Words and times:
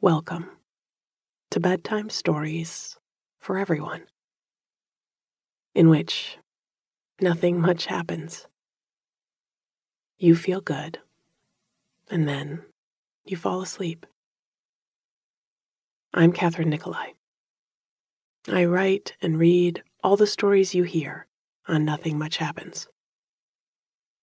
Welcome 0.00 0.48
to 1.50 1.58
Bedtime 1.58 2.08
Stories 2.08 2.96
for 3.40 3.58
Everyone, 3.58 4.02
in 5.74 5.88
which 5.88 6.38
nothing 7.20 7.60
much 7.60 7.86
happens. 7.86 8.46
You 10.16 10.36
feel 10.36 10.60
good, 10.60 11.00
and 12.08 12.28
then 12.28 12.62
you 13.24 13.36
fall 13.36 13.60
asleep. 13.60 14.06
I'm 16.14 16.32
Kathryn 16.32 16.66
Nicolai. 16.66 17.14
I 18.46 18.66
write 18.66 19.16
and 19.20 19.36
read 19.36 19.82
all 20.04 20.16
the 20.16 20.28
stories 20.28 20.76
you 20.76 20.84
hear 20.84 21.26
on 21.66 21.84
Nothing 21.84 22.16
Much 22.20 22.36
Happens, 22.36 22.86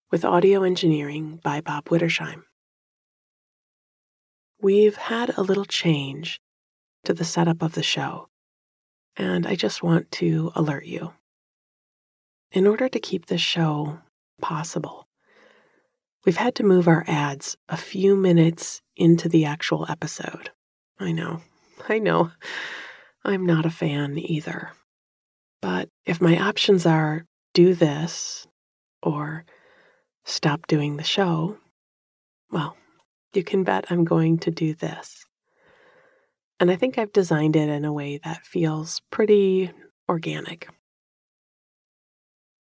with 0.09 0.23
audio 0.23 0.63
engineering 0.63 1.41
by 1.43 1.59
Bob 1.59 1.89
Wittersheim. 1.89 2.43
We've 4.65 4.95
had 4.95 5.37
a 5.37 5.43
little 5.43 5.65
change 5.65 6.41
to 7.03 7.13
the 7.13 7.23
setup 7.23 7.61
of 7.61 7.75
the 7.75 7.83
show, 7.83 8.29
and 9.15 9.45
I 9.45 9.53
just 9.53 9.83
want 9.83 10.09
to 10.13 10.51
alert 10.55 10.87
you. 10.87 11.13
In 12.51 12.65
order 12.65 12.89
to 12.89 12.99
keep 12.99 13.27
this 13.27 13.41
show 13.41 13.99
possible, 14.41 15.07
we've 16.25 16.37
had 16.37 16.55
to 16.55 16.63
move 16.63 16.87
our 16.87 17.05
ads 17.05 17.55
a 17.69 17.77
few 17.77 18.15
minutes 18.15 18.81
into 18.95 19.29
the 19.29 19.45
actual 19.45 19.85
episode. 19.87 20.49
I 20.97 21.11
know, 21.11 21.41
I 21.87 21.99
know, 21.99 22.31
I'm 23.23 23.45
not 23.45 23.67
a 23.67 23.69
fan 23.69 24.17
either. 24.17 24.71
But 25.61 25.89
if 26.07 26.19
my 26.19 26.39
options 26.39 26.87
are 26.87 27.27
do 27.53 27.75
this 27.75 28.47
or 29.03 29.45
stop 30.23 30.65
doing 30.65 30.97
the 30.97 31.03
show, 31.03 31.57
well, 32.49 32.75
you 33.35 33.43
can 33.43 33.63
bet 33.63 33.85
I'm 33.89 34.03
going 34.03 34.39
to 34.39 34.51
do 34.51 34.73
this. 34.73 35.25
And 36.59 36.71
I 36.71 36.75
think 36.75 36.97
I've 36.97 37.13
designed 37.13 37.55
it 37.55 37.69
in 37.69 37.83
a 37.85 37.93
way 37.93 38.19
that 38.23 38.45
feels 38.45 39.01
pretty 39.11 39.71
organic. 40.07 40.67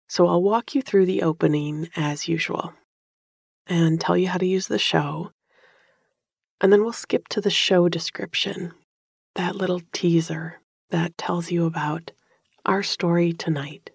So 0.10 0.28
I'll 0.28 0.44
walk 0.44 0.76
you 0.76 0.82
through 0.82 1.06
the 1.06 1.24
opening 1.24 1.90
as 1.96 2.28
usual 2.28 2.74
and 3.66 4.00
tell 4.00 4.18
you 4.18 4.30
how 4.30 4.38
to 4.38 4.46
use 4.46 4.68
the 4.68 4.80
show. 4.80 5.32
And 6.62 6.72
then 6.72 6.82
we'll 6.82 6.94
skip 6.94 7.28
to 7.30 7.42
the 7.42 7.50
show 7.50 7.88
description, 7.90 8.74
that 9.36 9.56
little 9.56 9.82
teaser 9.92 10.62
that 10.90 11.18
tells 11.18 11.52
you 11.52 11.66
about 11.66 12.12
our 12.66 12.84
story 12.84 13.34
tonight. 13.34 13.92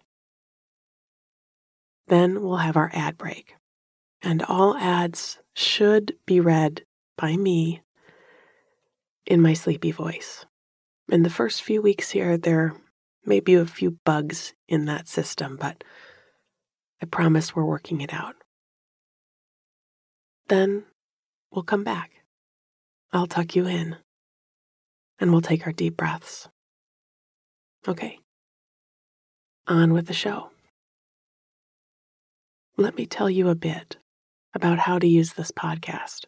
Then 2.07 2.43
we'll 2.43 2.57
have 2.59 2.77
our 2.77 2.91
ad 2.93 3.17
break, 3.17 3.55
and 4.23 4.43
all 4.43 4.77
ads 4.77 5.39
should 5.55 6.15
be 6.27 6.41
read 6.41 6.85
by 7.17 7.37
me 7.37 7.83
in 9.27 9.41
my 9.41 9.53
sleepy 9.53 9.91
voice. 9.91 10.47
In 11.09 11.23
the 11.23 11.31
first 11.31 11.63
few 11.63 11.83
weeks 11.83 12.11
here, 12.11 12.37
there 12.37 12.75
may 13.25 13.41
be 13.41 13.55
a 13.55 13.67
few 13.67 13.99
bugs 14.05 14.55
in 14.69 14.87
that 14.87 15.09
system, 15.09 15.57
but 15.61 15.85
I 17.01 17.07
promise 17.07 17.55
we're 17.55 17.65
working 17.65 18.01
it 18.01 18.13
out. 18.13 18.37
Then 20.49 20.85
we'll 21.51 21.65
come 21.65 21.85
back. 21.85 22.11
I'll 23.13 23.27
tuck 23.27 23.55
you 23.57 23.67
in 23.67 23.97
and 25.19 25.31
we'll 25.31 25.41
take 25.41 25.67
our 25.67 25.73
deep 25.73 25.97
breaths. 25.97 26.49
Okay, 27.87 28.19
on 29.67 29.93
with 29.93 30.07
the 30.07 30.13
show. 30.13 30.51
Let 32.77 32.97
me 32.97 33.07
tell 33.07 33.29
you 33.29 33.49
a 33.49 33.55
bit 33.55 33.97
about 34.55 34.79
how 34.79 34.99
to 34.99 35.07
use 35.07 35.33
this 35.33 35.51
podcast. 35.51 36.25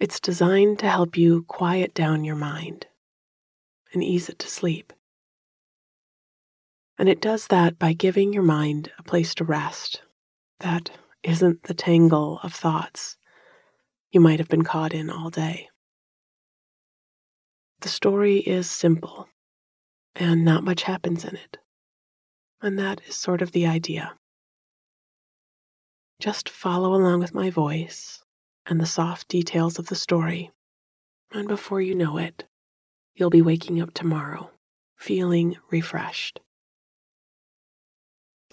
It's 0.00 0.20
designed 0.20 0.78
to 0.80 0.90
help 0.90 1.16
you 1.16 1.42
quiet 1.44 1.94
down 1.94 2.24
your 2.24 2.36
mind 2.36 2.86
and 3.92 4.02
ease 4.02 4.28
it 4.28 4.38
to 4.40 4.48
sleep. 4.48 4.92
And 6.98 7.08
it 7.08 7.20
does 7.20 7.48
that 7.48 7.78
by 7.78 7.92
giving 7.92 8.32
your 8.32 8.42
mind 8.42 8.92
a 8.98 9.02
place 9.02 9.34
to 9.36 9.44
rest 9.44 10.02
that 10.60 10.90
isn't 11.22 11.64
the 11.64 11.74
tangle 11.74 12.40
of 12.42 12.52
thoughts 12.52 13.16
you 14.12 14.20
might 14.20 14.38
have 14.38 14.48
been 14.48 14.62
caught 14.62 14.94
in 14.94 15.10
all 15.10 15.30
day. 15.30 15.68
The 17.80 17.88
story 17.88 18.38
is 18.38 18.70
simple 18.70 19.28
and 20.14 20.44
not 20.44 20.64
much 20.64 20.84
happens 20.84 21.24
in 21.24 21.34
it. 21.36 21.58
And 22.62 22.78
that 22.78 23.00
is 23.06 23.16
sort 23.16 23.42
of 23.42 23.52
the 23.52 23.66
idea. 23.66 24.14
Just 26.20 26.48
follow 26.48 26.94
along 26.94 27.20
with 27.20 27.34
my 27.34 27.50
voice 27.50 28.22
and 28.66 28.80
the 28.80 28.86
soft 28.86 29.28
details 29.28 29.78
of 29.78 29.86
the 29.86 29.94
story, 29.94 30.50
and 31.32 31.48
before 31.48 31.80
you 31.80 31.94
know 31.94 32.16
it, 32.16 32.44
you'll 33.14 33.30
be 33.30 33.42
waking 33.42 33.80
up 33.80 33.92
tomorrow 33.92 34.50
feeling 35.04 35.54
refreshed. 35.70 36.40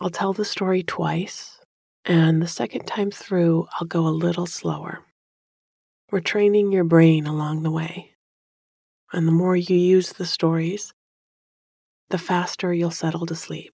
I'll 0.02 0.10
tell 0.10 0.34
the 0.34 0.44
story 0.44 0.84
twice, 0.84 1.60
and 2.04 2.42
the 2.42 2.48
second 2.48 2.88
time 2.88 3.10
through, 3.10 3.68
I'll 3.80 3.88
go 3.88 4.06
a 4.06 4.10
little 4.10 4.46
slower. 4.48 5.06
We're 6.12 6.20
training 6.20 6.74
your 6.74 6.84
brain 6.84 7.26
along 7.26 7.64
the 7.64 7.72
way. 7.72 8.16
And 9.14 9.26
the 9.26 9.32
more 9.32 9.56
you 9.56 9.78
use 9.78 10.12
the 10.12 10.26
stories, 10.26 10.94
the 12.10 12.18
faster 12.18 12.74
you'll 12.74 12.92
settle 12.92 13.26
to 13.28 13.36
sleep. 13.36 13.72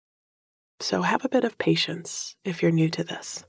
So 0.79 1.01
have 1.01 1.25
a 1.25 1.29
bit 1.29 1.43
of 1.43 1.57
patience 1.57 2.35
if 2.45 2.61
you're 2.61 2.71
new 2.71 2.89
to 2.89 3.03
this. 3.03 3.43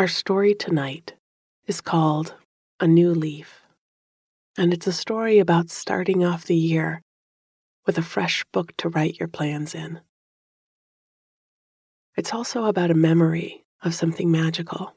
Our 0.00 0.08
story 0.08 0.54
tonight 0.54 1.12
is 1.66 1.82
called 1.82 2.34
A 2.80 2.86
New 2.86 3.12
Leaf, 3.12 3.60
and 4.56 4.72
it's 4.72 4.86
a 4.86 4.94
story 4.94 5.38
about 5.38 5.68
starting 5.68 6.24
off 6.24 6.46
the 6.46 6.56
year 6.56 7.02
with 7.84 7.98
a 7.98 8.02
fresh 8.02 8.42
book 8.50 8.74
to 8.78 8.88
write 8.88 9.20
your 9.20 9.28
plans 9.28 9.74
in. 9.74 10.00
It's 12.16 12.32
also 12.32 12.64
about 12.64 12.90
a 12.90 12.94
memory 12.94 13.66
of 13.82 13.94
something 13.94 14.30
magical, 14.30 14.96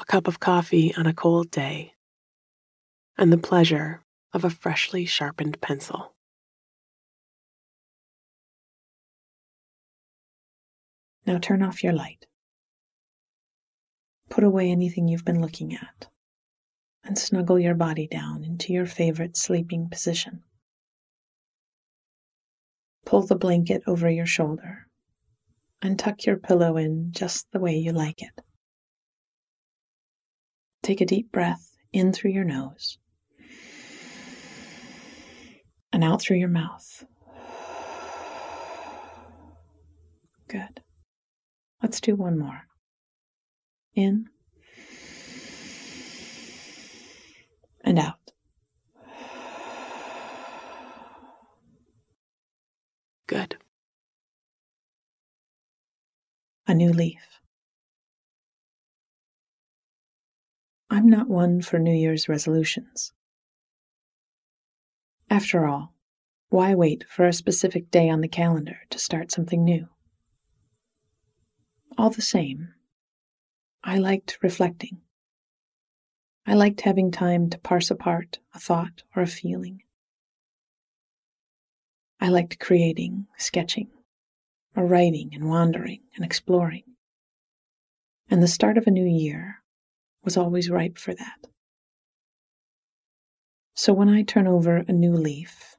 a 0.00 0.04
cup 0.04 0.26
of 0.26 0.40
coffee 0.40 0.92
on 0.96 1.06
a 1.06 1.14
cold 1.14 1.48
day, 1.52 1.94
and 3.16 3.32
the 3.32 3.38
pleasure 3.38 4.02
of 4.32 4.44
a 4.44 4.50
freshly 4.50 5.06
sharpened 5.06 5.60
pencil. 5.60 6.16
Now 11.24 11.38
turn 11.38 11.62
off 11.62 11.84
your 11.84 11.92
light. 11.92 12.26
Put 14.30 14.44
away 14.44 14.70
anything 14.70 15.08
you've 15.08 15.24
been 15.24 15.42
looking 15.42 15.74
at 15.74 16.08
and 17.02 17.18
snuggle 17.18 17.58
your 17.58 17.74
body 17.74 18.06
down 18.06 18.44
into 18.44 18.72
your 18.72 18.86
favorite 18.86 19.36
sleeping 19.36 19.88
position. 19.90 20.44
Pull 23.04 23.26
the 23.26 23.34
blanket 23.34 23.82
over 23.88 24.08
your 24.08 24.26
shoulder 24.26 24.86
and 25.82 25.98
tuck 25.98 26.24
your 26.24 26.36
pillow 26.36 26.76
in 26.76 27.08
just 27.10 27.50
the 27.50 27.58
way 27.58 27.74
you 27.74 27.90
like 27.90 28.22
it. 28.22 28.40
Take 30.82 31.00
a 31.00 31.06
deep 31.06 31.32
breath 31.32 31.76
in 31.92 32.12
through 32.12 32.30
your 32.30 32.44
nose 32.44 32.98
and 35.92 36.04
out 36.04 36.22
through 36.22 36.36
your 36.36 36.48
mouth. 36.48 37.04
Good. 40.46 40.82
Let's 41.82 42.00
do 42.00 42.14
one 42.14 42.38
more 42.38 42.69
in 43.94 44.28
and 47.82 47.98
out. 47.98 48.32
Good. 53.26 53.56
A 56.66 56.74
new 56.74 56.92
leaf. 56.92 57.20
I'm 60.90 61.08
not 61.08 61.28
one 61.28 61.62
for 61.62 61.78
New 61.78 61.94
Year's 61.94 62.28
resolutions. 62.28 63.12
After 65.30 65.64
all, 65.64 65.94
why 66.48 66.74
wait 66.74 67.04
for 67.08 67.24
a 67.24 67.32
specific 67.32 67.92
day 67.92 68.08
on 68.08 68.20
the 68.20 68.28
calendar 68.28 68.80
to 68.90 68.98
start 68.98 69.30
something 69.30 69.62
new? 69.62 69.86
All 71.96 72.10
the 72.10 72.22
same, 72.22 72.74
I 73.82 73.96
liked 73.96 74.38
reflecting. 74.42 75.00
I 76.46 76.54
liked 76.54 76.82
having 76.82 77.10
time 77.10 77.48
to 77.50 77.58
parse 77.58 77.90
apart 77.90 78.38
a 78.54 78.58
thought 78.58 79.04
or 79.16 79.22
a 79.22 79.26
feeling. 79.26 79.82
I 82.20 82.28
liked 82.28 82.58
creating, 82.58 83.26
sketching, 83.38 83.88
or 84.76 84.84
writing 84.84 85.30
and 85.32 85.48
wandering 85.48 86.00
and 86.14 86.24
exploring. 86.24 86.84
And 88.28 88.42
the 88.42 88.48
start 88.48 88.76
of 88.76 88.86
a 88.86 88.90
new 88.90 89.06
year 89.06 89.62
was 90.22 90.36
always 90.36 90.68
ripe 90.68 90.98
for 90.98 91.14
that. 91.14 91.46
So 93.74 93.94
when 93.94 94.10
I 94.10 94.22
turn 94.22 94.46
over 94.46 94.76
a 94.76 94.92
new 94.92 95.14
leaf, 95.14 95.76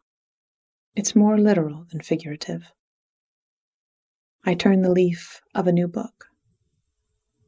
it's 0.95 1.15
more 1.15 1.37
literal 1.37 1.85
than 1.91 2.01
figurative. 2.01 2.71
I 4.43 4.55
turn 4.55 4.81
the 4.81 4.91
leaf 4.91 5.41
of 5.53 5.67
a 5.67 5.71
new 5.71 5.87
book 5.87 6.30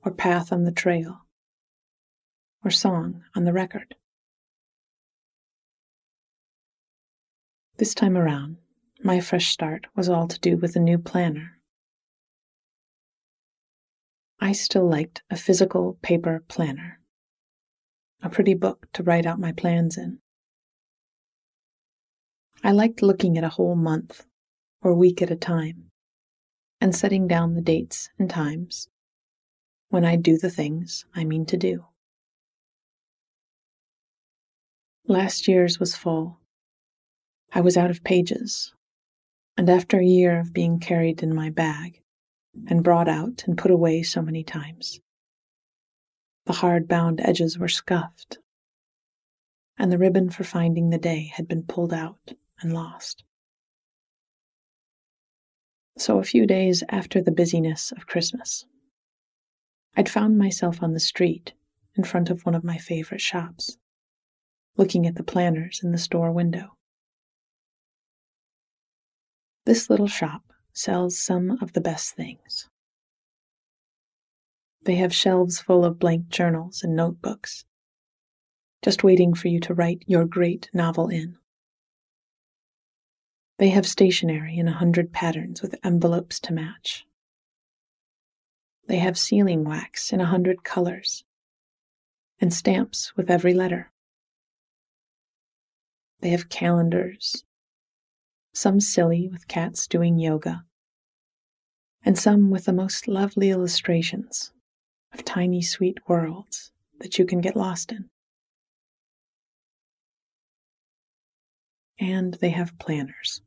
or 0.05 0.11
path 0.11 0.51
on 0.51 0.63
the 0.63 0.71
trail, 0.71 1.25
or 2.63 2.71
song 2.71 3.23
on 3.35 3.45
the 3.45 3.53
record. 3.53 3.95
This 7.77 7.94
time 7.94 8.17
around, 8.17 8.57
my 9.03 9.19
fresh 9.19 9.47
start 9.47 9.88
was 9.95 10.09
all 10.09 10.27
to 10.27 10.39
do 10.39 10.57
with 10.57 10.75
a 10.75 10.79
new 10.79 10.97
planner. 10.97 11.59
I 14.39 14.51
still 14.51 14.88
liked 14.88 15.23
a 15.29 15.35
physical 15.35 15.97
paper 16.01 16.44
planner, 16.47 16.99
a 18.21 18.29
pretty 18.29 18.53
book 18.53 18.88
to 18.94 19.03
write 19.03 19.25
out 19.25 19.39
my 19.39 19.51
plans 19.51 19.97
in. 19.97 20.19
I 22.63 22.71
liked 22.71 23.01
looking 23.01 23.38
at 23.38 23.44
a 23.44 23.49
whole 23.49 23.75
month 23.75 24.25
or 24.81 24.94
week 24.94 25.21
at 25.21 25.31
a 25.31 25.35
time 25.35 25.91
and 26.79 26.95
setting 26.95 27.27
down 27.27 27.56
the 27.56 27.61
dates 27.61 28.09
and 28.19 28.29
times 28.29 28.89
when 29.94 30.04
I 30.04 30.16
do 30.16 30.40
the 30.40 30.50
things 30.50 31.06
I 31.13 31.24
mean 31.24 31.45
to 31.45 31.56
do. 31.56 31.86
Last 35.07 35.48
year's 35.48 35.80
was 35.80 35.95
full. 35.95 36.40
I 37.51 37.62
was 37.62 37.78
out 37.78 37.92
of 37.92 38.04
pages, 38.04 38.74
and 39.56 39.69
after 39.69 40.00
a 40.00 40.04
year 40.04 40.40
of 40.40 40.51
being 40.51 40.80
carried 40.80 41.22
in 41.22 41.36
my 41.36 41.51
bag 41.51 42.01
and 42.66 42.84
brought 42.84 43.07
out 43.07 43.44
and 43.45 43.56
put 43.56 43.69
away 43.69 44.01
so 44.01 44.24
many 44.24 44.44
times, 44.44 45.00
the 46.48 46.54
hard 46.54 46.88
bound 46.88 47.22
edges 47.22 47.60
were 47.60 47.68
scuffed, 47.68 48.40
and 49.78 49.92
the 49.92 50.00
ribbon 50.00 50.31
for 50.31 50.44
finding 50.44 50.90
the 50.90 50.98
day 50.98 51.31
had 51.36 51.48
been 51.48 51.62
pulled 51.62 51.94
out 51.94 52.34
and 52.62 52.74
lost. 52.74 53.24
So, 56.00 56.18
a 56.18 56.24
few 56.24 56.48
days 56.48 56.81
after 56.90 57.22
the 57.22 57.31
busyness 57.31 57.92
of 57.92 58.07
Christmas, 58.07 58.66
I'd 59.95 60.10
found 60.10 60.38
myself 60.38 60.81
on 60.81 60.94
the 60.94 61.00
street 61.00 61.54
in 61.95 62.04
front 62.04 62.30
of 62.30 62.45
one 62.45 62.56
of 62.56 62.63
my 62.63 62.78
favorite 62.78 63.22
shops, 63.22 63.78
looking 64.75 65.06
at 65.06 65.16
the 65.16 65.24
planners 65.24 65.81
in 65.84 65.92
the 65.92 65.98
store 65.98 66.31
window. 66.31 66.75
This 69.66 69.90
little 69.90 70.07
shop 70.07 70.42
sells 70.74 71.19
some 71.19 71.51
of 71.62 71.74
the 71.74 71.81
best 71.81 72.16
things. 72.16 72.68
They 74.84 74.95
have 74.95 75.13
shelves 75.13 75.62
full 75.62 75.86
of 75.86 76.00
blank 76.00 76.28
journals 76.28 76.84
and 76.84 76.95
notebooks, 76.95 77.63
just 78.81 79.04
waiting 79.04 79.34
for 79.34 79.48
you 79.48 79.60
to 79.62 79.74
write 79.74 80.04
your 80.07 80.25
great 80.25 80.69
novel 80.74 81.07
in. 81.07 81.38
They 83.60 83.69
have 83.69 83.88
stationery 83.88 84.57
in 84.57 84.68
a 84.68 84.74
hundred 84.74 85.13
patterns 85.13 85.62
with 85.62 85.75
envelopes 85.84 86.40
to 86.42 86.54
match. 86.54 87.06
They 88.88 88.97
have 88.97 89.18
sealing 89.18 89.63
wax 89.63 90.12
in 90.12 90.19
a 90.19 90.25
hundred 90.25 90.63
colors 90.63 91.24
and 92.39 92.53
stamps 92.53 93.15
with 93.15 93.30
every 93.30 93.53
letter. 93.53 93.91
They 96.19 96.30
have 96.30 96.50
calendars, 96.50 97.44
some 98.53 98.80
silly 98.80 99.30
with 99.30 99.47
cats 99.47 99.88
doing 99.88 100.19
yoga, 100.19 100.65
and 102.03 102.18
some 102.18 102.50
with 102.50 102.65
the 102.65 102.74
most 102.74 103.07
lovely 103.07 103.50
illustrations 103.50 104.51
of 105.13 105.24
tiny 105.24 105.62
sweet 105.62 106.00
worlds 106.07 106.71
that 107.00 107.18
you 107.18 107.25
can 107.25 107.39
get 107.39 107.56
lost 107.56 107.91
in. 107.91 108.09
And 112.00 112.33
they 112.35 112.50
have 112.50 112.77
planners. 112.80 113.41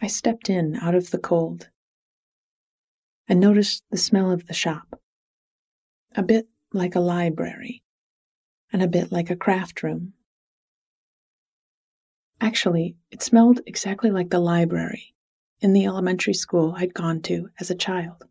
I 0.00 0.06
stepped 0.06 0.48
in 0.48 0.76
out 0.76 0.94
of 0.94 1.10
the 1.10 1.18
cold 1.18 1.68
and 3.28 3.40
noticed 3.40 3.82
the 3.90 3.96
smell 3.96 4.30
of 4.30 4.46
the 4.46 4.54
shop. 4.54 5.00
A 6.14 6.22
bit 6.22 6.48
like 6.72 6.94
a 6.94 7.00
library, 7.00 7.82
and 8.72 8.82
a 8.82 8.88
bit 8.88 9.12
like 9.12 9.30
a 9.30 9.36
craft 9.36 9.82
room. 9.82 10.14
Actually, 12.40 12.96
it 13.10 13.22
smelled 13.22 13.60
exactly 13.66 14.10
like 14.10 14.30
the 14.30 14.40
library 14.40 15.14
in 15.60 15.72
the 15.72 15.86
elementary 15.86 16.34
school 16.34 16.74
I'd 16.76 16.94
gone 16.94 17.20
to 17.22 17.50
as 17.60 17.70
a 17.70 17.74
child. 17.76 18.24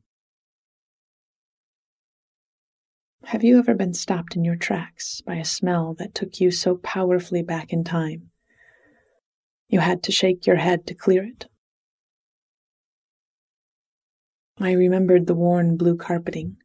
Have 3.26 3.44
you 3.44 3.60
ever 3.60 3.76
been 3.76 3.94
stopped 3.94 4.36
in 4.36 4.44
your 4.44 4.56
tracks 4.56 5.22
by 5.22 5.36
a 5.36 5.46
smell 5.46 5.94
that 6.00 6.14
took 6.14 6.42
you 6.42 6.52
so 6.52 6.76
powerfully 6.76 7.42
back 7.44 7.72
in 7.72 7.84
time? 7.84 8.32
You 9.70 9.80
had 9.80 10.04
to 10.04 10.12
shake 10.12 10.46
your 10.46 10.58
head 10.58 10.86
to 10.88 10.94
clear 10.94 11.24
it. 11.24 11.46
I 14.62 14.74
remembered 14.74 15.26
the 15.26 15.34
worn 15.34 15.76
blue 15.76 15.98
carpeting, 15.98 16.58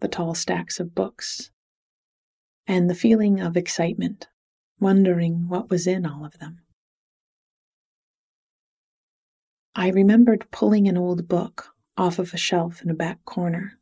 the 0.00 0.08
tall 0.08 0.34
stacks 0.34 0.80
of 0.80 0.92
books, 0.92 1.52
and 2.66 2.90
the 2.90 2.96
feeling 2.96 3.38
of 3.38 3.56
excitement, 3.56 4.26
wondering 4.80 5.48
what 5.48 5.70
was 5.70 5.86
in 5.86 6.04
all 6.04 6.24
of 6.24 6.38
them. 6.38 6.62
I 9.76 9.88
remembered 9.90 10.50
pulling 10.50 10.88
an 10.88 10.96
old 10.96 11.28
book 11.28 11.74
off 11.96 12.18
of 12.18 12.34
a 12.34 12.38
shelf 12.38 12.82
in 12.82 12.90
a 12.90 12.94
back 12.94 13.24
corner 13.24 13.78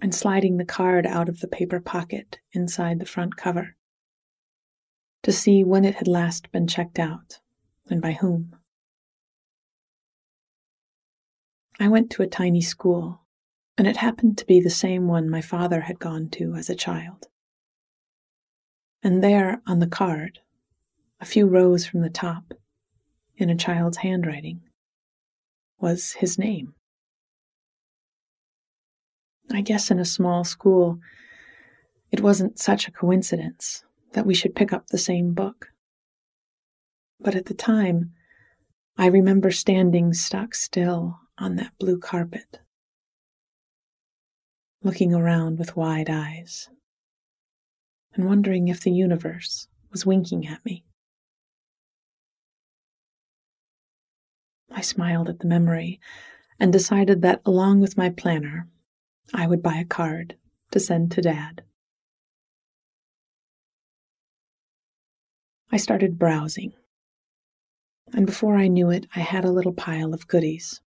and 0.00 0.12
sliding 0.12 0.56
the 0.56 0.64
card 0.64 1.06
out 1.06 1.28
of 1.28 1.38
the 1.38 1.48
paper 1.48 1.78
pocket 1.78 2.40
inside 2.52 2.98
the 2.98 3.06
front 3.06 3.36
cover 3.36 3.76
to 5.22 5.30
see 5.30 5.62
when 5.62 5.84
it 5.84 5.94
had 5.94 6.08
last 6.08 6.50
been 6.50 6.66
checked 6.66 6.98
out 6.98 7.38
and 7.88 8.02
by 8.02 8.12
whom. 8.12 8.56
I 11.80 11.88
went 11.88 12.10
to 12.10 12.22
a 12.22 12.28
tiny 12.28 12.60
school, 12.60 13.22
and 13.76 13.88
it 13.88 13.96
happened 13.96 14.38
to 14.38 14.46
be 14.46 14.60
the 14.60 14.70
same 14.70 15.08
one 15.08 15.28
my 15.28 15.40
father 15.40 15.82
had 15.82 15.98
gone 15.98 16.28
to 16.30 16.54
as 16.54 16.70
a 16.70 16.76
child. 16.76 17.26
And 19.02 19.22
there, 19.22 19.60
on 19.66 19.80
the 19.80 19.86
card, 19.86 20.38
a 21.20 21.24
few 21.24 21.46
rows 21.46 21.84
from 21.84 22.00
the 22.00 22.10
top, 22.10 22.54
in 23.36 23.50
a 23.50 23.56
child's 23.56 23.98
handwriting, 23.98 24.60
was 25.80 26.12
his 26.12 26.38
name. 26.38 26.74
I 29.50 29.60
guess 29.60 29.90
in 29.90 29.98
a 29.98 30.04
small 30.04 30.44
school, 30.44 31.00
it 32.10 32.20
wasn't 32.20 32.58
such 32.58 32.86
a 32.86 32.92
coincidence 32.92 33.82
that 34.12 34.24
we 34.24 34.34
should 34.34 34.54
pick 34.54 34.72
up 34.72 34.86
the 34.86 34.98
same 34.98 35.34
book. 35.34 35.70
But 37.20 37.34
at 37.34 37.46
the 37.46 37.54
time, 37.54 38.12
I 38.96 39.06
remember 39.06 39.50
standing 39.50 40.12
stock 40.12 40.54
still 40.54 41.18
on 41.38 41.56
that 41.56 41.72
blue 41.78 41.98
carpet, 41.98 42.60
looking 44.82 45.14
around 45.14 45.58
with 45.58 45.76
wide 45.76 46.10
eyes 46.10 46.68
and 48.14 48.26
wondering 48.26 48.68
if 48.68 48.80
the 48.80 48.92
universe 48.92 49.68
was 49.90 50.06
winking 50.06 50.46
at 50.46 50.64
me. 50.64 50.84
I 54.70 54.80
smiled 54.80 55.28
at 55.28 55.38
the 55.40 55.46
memory 55.46 56.00
and 56.58 56.72
decided 56.72 57.22
that 57.22 57.40
along 57.44 57.80
with 57.80 57.96
my 57.96 58.10
planner, 58.10 58.68
I 59.32 59.46
would 59.46 59.62
buy 59.62 59.76
a 59.76 59.84
card 59.84 60.36
to 60.70 60.80
send 60.80 61.12
to 61.12 61.22
Dad. 61.22 61.62
I 65.72 65.76
started 65.76 66.18
browsing, 66.18 66.72
and 68.12 68.26
before 68.26 68.56
I 68.56 68.68
knew 68.68 68.90
it, 68.90 69.06
I 69.16 69.20
had 69.20 69.44
a 69.44 69.50
little 69.50 69.72
pile 69.72 70.14
of 70.14 70.28
goodies. 70.28 70.80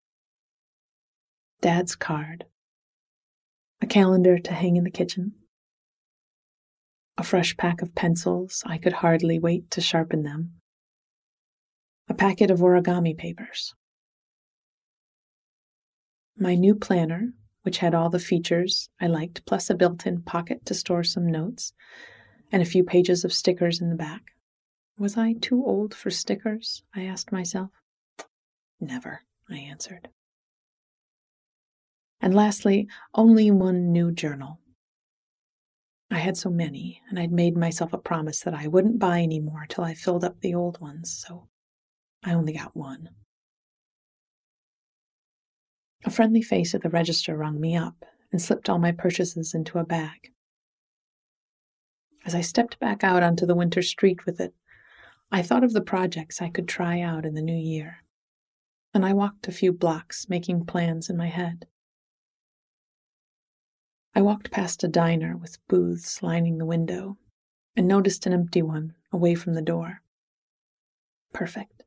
Dad's 1.62 1.96
card, 1.96 2.46
a 3.82 3.88
calendar 3.88 4.38
to 4.38 4.54
hang 4.54 4.76
in 4.76 4.84
the 4.84 4.92
kitchen, 4.92 5.34
a 7.18 7.24
fresh 7.24 7.56
pack 7.58 7.82
of 7.82 7.96
pencils, 7.96 8.64
I 8.66 8.78
could 8.78 8.94
hardly 8.94 9.40
wait 9.40 9.72
to 9.72 9.82
sharpen 9.82 10.24
them, 10.24 10.56
a 12.08 12.14
packet 12.14 12.52
of 12.52 12.60
origami 12.60 13.18
papers. 13.18 13.74
My 16.38 16.56
new 16.56 16.76
planner, 16.76 17.34
which 17.64 17.78
had 17.78 17.96
all 17.96 18.10
the 18.10 18.20
features 18.20 18.90
I 19.00 19.08
liked, 19.08 19.46
plus 19.46 19.70
a 19.70 19.76
built 19.76 20.06
in 20.06 20.22
pocket 20.22 20.66
to 20.66 20.74
store 20.74 21.04
some 21.04 21.26
notes, 21.26 21.74
and 22.52 22.62
a 22.62 22.66
few 22.66 22.84
pages 22.84 23.24
of 23.24 23.34
stickers 23.34 23.82
in 23.82 23.90
the 23.90 23.96
back. 23.96 24.36
Was 24.98 25.18
I 25.18 25.34
too 25.34 25.66
old 25.66 25.94
for 25.94 26.12
stickers? 26.12 26.84
I 26.94 27.06
asked 27.06 27.32
myself. 27.32 27.72
Never, 28.80 29.22
I 29.50 29.58
answered. 29.58 30.10
And 32.22 32.34
lastly, 32.34 32.88
only 33.14 33.52
one 33.52 33.92
new 33.92 34.12
journal. 34.12 34.60
I 36.12 36.20
had 36.20 36.38
so 36.38 36.50
many, 36.50 37.02
and 37.10 37.20
I'd 37.20 37.32
made 37.32 37.58
myself 37.58 37.92
a 37.92 37.98
promise 37.98 38.40
that 38.42 38.54
I 38.54 38.68
wouldn't 38.68 39.00
buy 39.00 39.22
any 39.22 39.40
more 39.40 39.66
till 39.68 39.84
I 39.84 39.94
filled 39.94 40.24
up 40.24 40.40
the 40.40 40.54
old 40.54 40.80
ones, 40.80 41.12
so 41.12 41.50
I 42.24 42.34
only 42.34 42.54
got 42.54 42.76
one. 42.76 43.10
A 46.06 46.12
friendly 46.12 46.42
face 46.42 46.76
at 46.76 46.84
the 46.84 46.90
register 46.90 47.36
rung 47.36 47.60
me 47.60 47.76
up 47.76 48.06
and 48.32 48.42
slipped 48.42 48.70
all 48.70 48.78
my 48.78 48.92
purchases 48.92 49.54
into 49.54 49.80
a 49.80 49.86
bag. 49.86 50.32
As 52.26 52.36
I 52.36 52.42
stepped 52.42 52.80
back 52.80 53.04
out 53.04 53.24
onto 53.24 53.46
the 53.46 53.56
winter 53.56 53.82
street 53.82 54.26
with 54.26 54.40
it, 54.40 54.54
I 55.32 55.42
thought 55.42 55.64
of 55.64 55.74
the 55.74 55.82
projects 55.82 56.42
I 56.42 56.50
could 56.50 56.68
try 56.68 57.02
out 57.02 57.26
in 57.26 57.34
the 57.34 57.42
new 57.42 57.56
year, 57.56 58.04
and 58.94 59.06
I 59.06 59.14
walked 59.14 59.48
a 59.48 59.52
few 59.52 59.74
blocks 59.74 60.30
making 60.30 60.66
plans 60.66 61.10
in 61.10 61.18
my 61.18 61.28
head. 61.28 61.66
I 64.18 64.22
walked 64.22 64.50
past 64.50 64.82
a 64.82 64.88
diner 64.88 65.36
with 65.36 65.60
booths 65.68 66.24
lining 66.24 66.58
the 66.58 66.66
window 66.66 67.18
and 67.76 67.86
noticed 67.86 68.26
an 68.26 68.32
empty 68.32 68.62
one 68.62 68.96
away 69.12 69.36
from 69.36 69.56
the 69.56 69.62
door. 69.62 70.02
Perfect. 71.34 71.84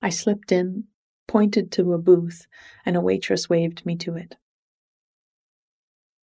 I 0.00 0.08
slipped 0.08 0.52
in, 0.52 0.84
pointed 1.26 1.72
to 1.72 1.94
a 1.94 1.98
booth, 1.98 2.46
and 2.84 2.94
a 2.94 3.00
waitress 3.00 3.50
waved 3.50 3.84
me 3.84 3.96
to 3.96 4.14
it. 4.14 4.36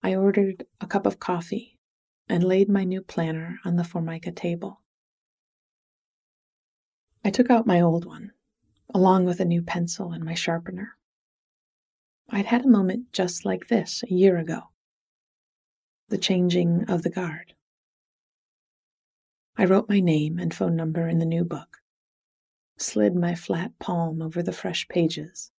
I 0.01 0.15
ordered 0.15 0.65
a 0.79 0.87
cup 0.87 1.05
of 1.05 1.19
coffee 1.19 1.77
and 2.29 2.41
laid 2.41 2.69
my 2.69 2.85
new 2.85 3.01
planner 3.01 3.59
on 3.65 3.75
the 3.75 3.83
Formica 3.83 4.31
table. 4.31 4.79
I 7.25 7.31
took 7.31 7.49
out 7.49 7.67
my 7.67 7.81
old 7.81 8.05
one, 8.05 8.31
along 8.93 9.25
with 9.25 9.41
a 9.41 9.45
new 9.45 9.61
pencil 9.61 10.13
and 10.13 10.23
my 10.23 10.35
sharpener. 10.35 10.95
I'd 12.29 12.45
had 12.45 12.63
a 12.63 12.69
moment 12.69 13.11
just 13.11 13.43
like 13.43 13.67
this 13.67 14.01
a 14.09 14.13
year 14.13 14.37
ago 14.37 14.69
the 16.09 16.17
changing 16.17 16.85
of 16.87 17.03
the 17.03 17.09
guard. 17.09 17.53
I 19.57 19.65
wrote 19.65 19.89
my 19.89 19.99
name 19.99 20.37
and 20.37 20.53
phone 20.53 20.75
number 20.75 21.07
in 21.07 21.19
the 21.19 21.25
new 21.25 21.43
book, 21.43 21.77
slid 22.77 23.15
my 23.15 23.35
flat 23.35 23.71
palm 23.79 24.21
over 24.21 24.43
the 24.43 24.51
fresh 24.51 24.87
pages, 24.87 25.51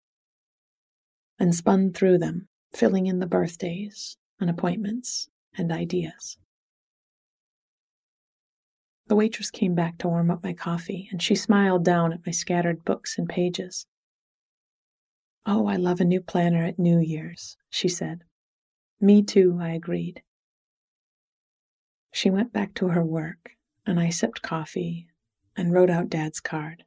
and 1.39 1.55
spun 1.55 1.93
through 1.93 2.19
them, 2.19 2.49
filling 2.73 3.07
in 3.07 3.19
the 3.19 3.27
birthdays 3.27 4.17
and 4.39 4.51
appointments 4.51 5.29
and 5.57 5.73
ideas. 5.73 6.37
The 9.09 9.17
waitress 9.17 9.51
came 9.51 9.75
back 9.75 9.99
to 9.99 10.09
warm 10.09 10.31
up 10.31 10.43
my 10.43 10.53
coffee, 10.53 11.09
and 11.13 11.23
she 11.23 11.35
smiled 11.37 11.85
down 11.85 12.13
at 12.13 12.27
my 12.27 12.33
scattered 12.33 12.85
books 12.85 13.17
and 13.17 13.29
pages. 13.29 13.87
Oh, 15.47 15.67
I 15.67 15.77
love 15.77 16.01
a 16.01 16.05
new 16.05 16.21
planner 16.21 16.65
at 16.65 16.79
New 16.79 16.99
Year's, 16.99 17.57
she 17.71 17.89
said. 17.89 18.25
Me 19.01 19.23
too, 19.23 19.59
I 19.61 19.71
agreed. 19.71 20.23
She 22.17 22.31
went 22.31 22.51
back 22.51 22.73
to 22.77 22.89
her 22.89 23.05
work, 23.05 23.59
and 23.85 24.01
I 24.01 24.09
sipped 24.09 24.41
coffee 24.41 25.07
and 25.55 25.71
wrote 25.71 25.91
out 25.91 26.09
Dad's 26.09 26.41
card. 26.41 26.83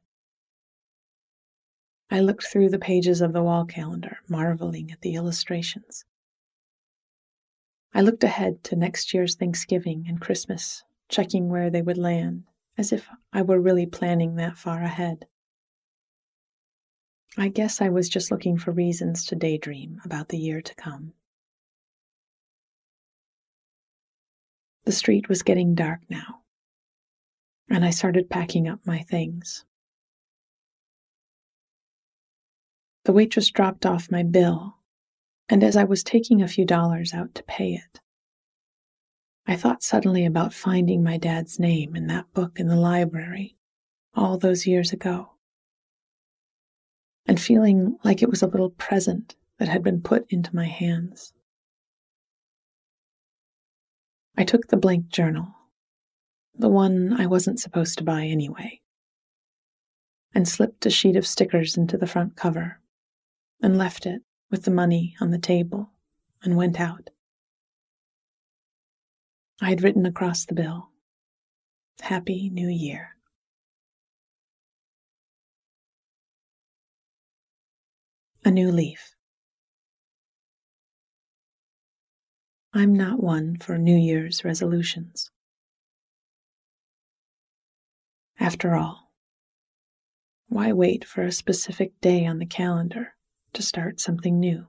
I 2.10 2.18
looked 2.18 2.48
through 2.48 2.70
the 2.70 2.80
pages 2.80 3.20
of 3.20 3.32
the 3.32 3.44
wall 3.44 3.64
calendar, 3.64 4.18
marveling 4.28 4.90
at 4.90 5.02
the 5.02 5.14
illustrations. 5.14 6.04
I 7.94 8.00
looked 8.00 8.24
ahead 8.24 8.64
to 8.64 8.74
next 8.74 9.14
year's 9.14 9.36
Thanksgiving 9.36 10.04
and 10.08 10.20
Christmas, 10.20 10.82
checking 11.08 11.48
where 11.48 11.70
they 11.70 11.80
would 11.80 11.96
land, 11.96 12.42
as 12.76 12.92
if 12.92 13.08
I 13.32 13.42
were 13.42 13.60
really 13.60 13.86
planning 13.86 14.34
that 14.34 14.58
far 14.58 14.82
ahead. 14.82 15.28
I 17.38 17.50
guess 17.50 17.80
I 17.80 17.88
was 17.88 18.08
just 18.08 18.32
looking 18.32 18.58
for 18.58 18.72
reasons 18.72 19.24
to 19.26 19.36
daydream 19.36 20.00
about 20.04 20.30
the 20.30 20.38
year 20.38 20.60
to 20.60 20.74
come. 20.74 21.12
The 24.90 24.96
street 24.96 25.28
was 25.28 25.44
getting 25.44 25.76
dark 25.76 26.00
now, 26.10 26.40
and 27.68 27.84
I 27.84 27.90
started 27.90 28.28
packing 28.28 28.66
up 28.66 28.80
my 28.84 28.98
things. 28.98 29.64
The 33.04 33.12
waitress 33.12 33.50
dropped 33.50 33.86
off 33.86 34.10
my 34.10 34.24
bill, 34.24 34.78
and 35.48 35.62
as 35.62 35.76
I 35.76 35.84
was 35.84 36.02
taking 36.02 36.42
a 36.42 36.48
few 36.48 36.64
dollars 36.64 37.14
out 37.14 37.36
to 37.36 37.44
pay 37.44 37.74
it, 37.74 38.00
I 39.46 39.54
thought 39.54 39.84
suddenly 39.84 40.26
about 40.26 40.52
finding 40.52 41.04
my 41.04 41.18
dad's 41.18 41.60
name 41.60 41.94
in 41.94 42.08
that 42.08 42.34
book 42.34 42.58
in 42.58 42.66
the 42.66 42.74
library 42.74 43.56
all 44.16 44.38
those 44.38 44.66
years 44.66 44.92
ago, 44.92 45.34
and 47.26 47.40
feeling 47.40 47.96
like 48.02 48.24
it 48.24 48.28
was 48.28 48.42
a 48.42 48.48
little 48.48 48.70
present 48.70 49.36
that 49.58 49.68
had 49.68 49.84
been 49.84 50.00
put 50.00 50.26
into 50.32 50.52
my 50.52 50.66
hands. 50.66 51.32
I 54.40 54.44
took 54.44 54.68
the 54.68 54.78
blank 54.78 55.10
journal, 55.10 55.48
the 56.54 56.70
one 56.70 57.12
I 57.12 57.26
wasn't 57.26 57.60
supposed 57.60 57.98
to 57.98 58.04
buy 58.04 58.24
anyway, 58.24 58.80
and 60.34 60.48
slipped 60.48 60.86
a 60.86 60.90
sheet 60.90 61.14
of 61.14 61.26
stickers 61.26 61.76
into 61.76 61.98
the 61.98 62.06
front 62.06 62.36
cover 62.36 62.80
and 63.62 63.76
left 63.76 64.06
it 64.06 64.22
with 64.50 64.62
the 64.62 64.70
money 64.70 65.14
on 65.20 65.30
the 65.30 65.38
table 65.38 65.90
and 66.42 66.56
went 66.56 66.80
out. 66.80 67.10
I 69.60 69.68
had 69.68 69.82
written 69.82 70.06
across 70.06 70.46
the 70.46 70.54
bill, 70.54 70.88
Happy 72.00 72.48
New 72.48 72.68
Year. 72.68 73.16
A 78.42 78.50
new 78.50 78.72
leaf. 78.72 79.14
I'm 82.72 82.94
not 82.94 83.20
one 83.20 83.56
for 83.56 83.78
New 83.78 83.96
Year's 83.96 84.44
resolutions. 84.44 85.32
After 88.38 88.76
all, 88.76 89.10
why 90.48 90.72
wait 90.72 91.04
for 91.04 91.22
a 91.22 91.32
specific 91.32 92.00
day 92.00 92.24
on 92.24 92.38
the 92.38 92.46
calendar 92.46 93.14
to 93.54 93.62
start 93.62 93.98
something 93.98 94.38
new? 94.38 94.68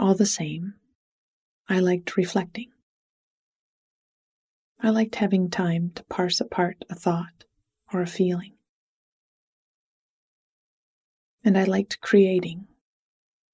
All 0.00 0.16
the 0.16 0.26
same, 0.26 0.74
I 1.68 1.78
liked 1.78 2.16
reflecting. 2.16 2.72
I 4.80 4.90
liked 4.90 5.14
having 5.14 5.48
time 5.48 5.92
to 5.94 6.02
parse 6.04 6.40
apart 6.40 6.84
a 6.90 6.96
thought 6.96 7.44
or 7.92 8.02
a 8.02 8.06
feeling. 8.06 8.54
And 11.44 11.56
I 11.56 11.62
liked 11.62 12.00
creating 12.00 12.66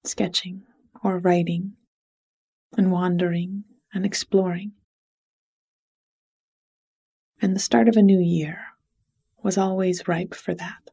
sketching 0.07 0.63
or 1.03 1.19
writing, 1.19 1.73
and 2.77 2.91
wandering 2.91 3.63
and 3.93 4.05
exploring. 4.05 4.71
And 7.41 7.55
the 7.55 7.59
start 7.59 7.87
of 7.87 7.97
a 7.97 8.01
new 8.01 8.19
year 8.19 8.59
was 9.43 9.57
always 9.57 10.07
ripe 10.07 10.33
for 10.33 10.53
that. 10.55 10.89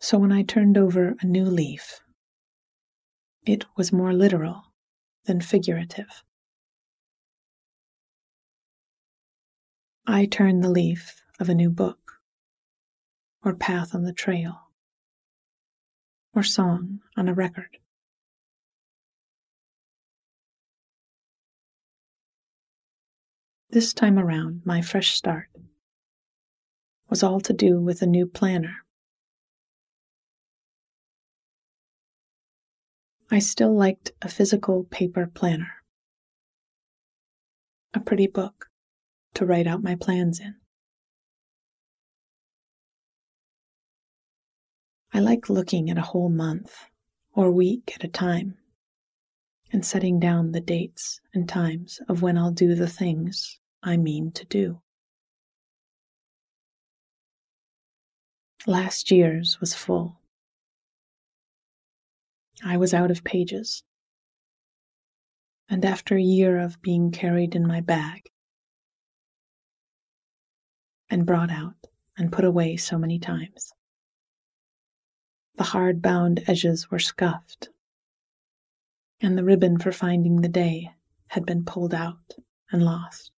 So 0.00 0.18
when 0.18 0.30
I 0.30 0.42
turned 0.42 0.78
over 0.78 1.16
a 1.20 1.26
new 1.26 1.46
leaf, 1.46 2.00
it 3.44 3.64
was 3.76 3.92
more 3.92 4.12
literal 4.12 4.62
than 5.24 5.40
figurative. 5.40 6.22
I 10.06 10.26
turned 10.26 10.62
the 10.62 10.70
leaf 10.70 11.22
of 11.40 11.48
a 11.48 11.54
new 11.54 11.70
book 11.70 12.05
or 13.46 13.54
path 13.54 13.94
on 13.94 14.02
the 14.02 14.12
trail, 14.12 14.56
or 16.34 16.42
song 16.42 16.98
on 17.16 17.28
a 17.28 17.32
record. 17.32 17.78
This 23.70 23.94
time 23.94 24.18
around, 24.18 24.62
my 24.64 24.82
fresh 24.82 25.14
start 25.14 25.46
was 27.08 27.22
all 27.22 27.38
to 27.38 27.52
do 27.52 27.80
with 27.80 28.02
a 28.02 28.06
new 28.06 28.26
planner. 28.26 28.78
I 33.30 33.38
still 33.38 33.72
liked 33.72 34.10
a 34.20 34.28
physical 34.28 34.82
paper 34.82 35.30
planner, 35.32 35.84
a 37.94 38.00
pretty 38.00 38.26
book 38.26 38.70
to 39.34 39.46
write 39.46 39.68
out 39.68 39.84
my 39.84 39.94
plans 39.94 40.40
in. 40.40 40.56
I 45.16 45.20
like 45.20 45.48
looking 45.48 45.88
at 45.88 45.96
a 45.96 46.02
whole 46.02 46.28
month 46.28 46.90
or 47.34 47.50
week 47.50 47.90
at 47.94 48.04
a 48.04 48.08
time 48.08 48.58
and 49.72 49.82
setting 49.82 50.20
down 50.20 50.52
the 50.52 50.60
dates 50.60 51.22
and 51.32 51.48
times 51.48 52.00
of 52.06 52.20
when 52.20 52.36
I'll 52.36 52.50
do 52.50 52.74
the 52.74 52.86
things 52.86 53.58
I 53.82 53.96
mean 53.96 54.30
to 54.32 54.44
do. 54.44 54.82
Last 58.66 59.10
year's 59.10 59.58
was 59.58 59.72
full. 59.72 60.20
I 62.62 62.76
was 62.76 62.92
out 62.92 63.10
of 63.10 63.24
pages. 63.24 63.84
And 65.66 65.82
after 65.86 66.16
a 66.16 66.22
year 66.22 66.58
of 66.58 66.82
being 66.82 67.10
carried 67.10 67.54
in 67.54 67.66
my 67.66 67.80
bag 67.80 68.28
and 71.08 71.24
brought 71.24 71.50
out 71.50 71.86
and 72.18 72.30
put 72.30 72.44
away 72.44 72.76
so 72.76 72.98
many 72.98 73.18
times, 73.18 73.72
the 75.56 75.64
hard 75.64 76.02
bound 76.02 76.42
edges 76.46 76.90
were 76.90 76.98
scuffed, 76.98 77.70
and 79.20 79.36
the 79.36 79.44
ribbon 79.44 79.78
for 79.78 79.92
finding 79.92 80.42
the 80.42 80.48
day 80.48 80.90
had 81.28 81.46
been 81.46 81.64
pulled 81.64 81.94
out 81.94 82.34
and 82.70 82.84
lost. 82.84 83.30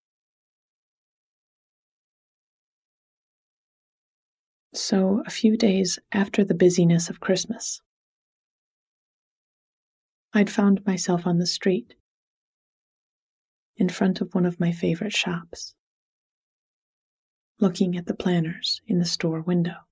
So, 4.73 5.23
a 5.27 5.31
few 5.31 5.57
days 5.57 5.99
after 6.13 6.45
the 6.45 6.55
busyness 6.55 7.09
of 7.09 7.21
Christmas, 7.21 7.81
I'd 10.35 10.51
found 10.51 10.85
myself 10.85 11.27
on 11.27 11.39
the 11.39 11.47
street 11.47 11.95
in 13.77 13.89
front 13.89 14.21
of 14.21 14.35
one 14.35 14.45
of 14.45 14.61
my 14.61 14.73
favorite 14.73 15.15
shops, 15.15 15.75
looking 17.59 17.97
at 17.97 18.05
the 18.05 18.15
planners 18.15 18.83
in 18.87 18.99
the 18.99 19.07
store 19.07 19.41
window. 19.41 19.86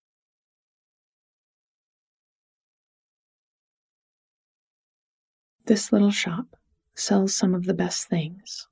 This 5.67 5.93
little 5.93 6.11
shop 6.11 6.57
sells 6.95 7.35
some 7.35 7.55
of 7.55 7.65
the 7.65 7.73
best 7.73 8.07
things. 8.09 8.69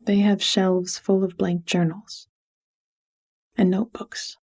They 0.00 0.18
have 0.18 0.42
shelves 0.42 0.98
full 0.98 1.24
of 1.24 1.36
blank 1.36 1.64
journals 1.64 2.28
and 3.56 3.70
notebooks, 3.70 4.36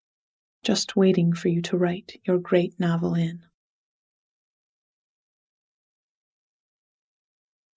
just 0.63 0.97
waiting 0.97 1.33
for 1.33 1.49
you 1.49 1.63
to 1.63 1.77
write 1.77 2.21
your 2.25 2.39
great 2.39 2.81
novel 2.81 3.15
in. 3.15 3.43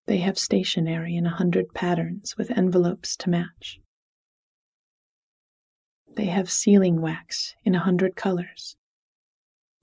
They 0.07 0.17
have 0.17 0.39
stationery 0.39 1.15
in 1.15 1.25
a 1.25 1.35
hundred 1.35 1.73
patterns 1.73 2.35
with 2.37 2.51
envelopes 2.51 3.15
to 3.17 3.29
match. 3.29 3.79
They 6.15 6.25
have 6.25 6.51
sealing 6.51 7.01
wax 7.01 7.55
in 7.63 7.75
a 7.75 7.79
hundred 7.79 8.15
colors 8.15 8.75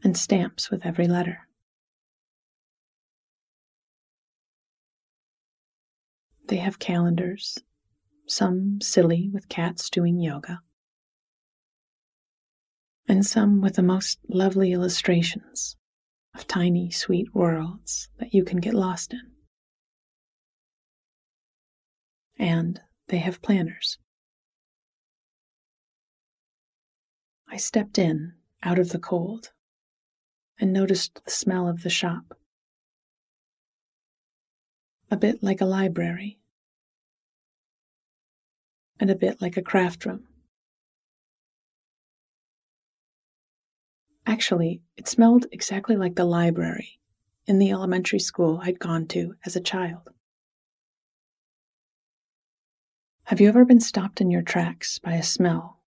and 0.03 0.17
stamps 0.17 0.71
with 0.71 0.85
every 0.85 1.07
letter. 1.07 1.47
They 6.51 6.57
have 6.57 6.81
calendars, 6.81 7.59
some 8.27 8.81
silly 8.81 9.31
with 9.33 9.49
cats 9.49 9.89
doing 9.89 10.19
yoga, 10.19 10.63
and 13.07 13.25
some 13.25 13.61
with 13.61 13.77
the 13.77 13.85
most 13.85 14.19
lovely 14.29 14.73
illustrations 14.73 15.77
of 16.35 16.49
tiny, 16.49 16.91
sweet 16.91 17.33
worlds 17.33 18.09
that 18.19 18.35
you 18.35 18.43
can 18.43 18.59
get 18.59 18.75
lost 18.75 19.13
in. 19.13 19.31
And 22.37 22.81
they 23.07 23.19
have 23.19 23.43
planners. 23.43 23.99
I 27.47 27.59
stepped 27.59 27.97
in 27.97 28.33
out 28.65 28.81
of 28.81 28.89
the 28.89 28.99
cold 28.99 29.53
and 30.59 30.73
noticed 30.73 31.25
the 31.25 31.31
smell 31.31 31.69
of 31.69 31.85
the 31.85 31.91
shop. 31.91 32.37
A 35.13 35.17
bit 35.17 35.45
like 35.45 35.61
a 35.61 35.65
library, 35.65 36.40
and 39.01 39.11
a 39.11 39.17
bit 39.17 39.41
like 39.41 39.57
a 39.57 39.63
craft 39.63 40.05
room. 40.05 40.25
Actually, 44.27 44.83
it 44.97 45.09
smelled 45.09 45.47
exactly 45.51 45.97
like 45.97 46.15
the 46.15 46.25
library 46.25 47.01
in 47.47 47.59
the 47.59 47.71
elementary 47.71 48.21
school 48.21 48.61
I'd 48.63 48.79
gone 48.79 49.07
to 49.09 49.35
as 49.45 49.57
a 49.57 49.61
child. 49.61 50.11
Have 53.25 53.41
you 53.41 53.49
ever 53.49 53.65
been 53.65 53.81
stopped 53.81 54.21
in 54.21 54.31
your 54.31 54.43
tracks 54.43 54.99
by 54.99 55.15
a 55.15 55.23
smell 55.23 55.81